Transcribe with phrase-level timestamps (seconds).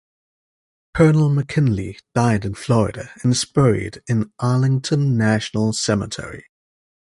[0.95, 6.47] Colonel McKinley died in Florida and is buried in Arlington National Cemetery.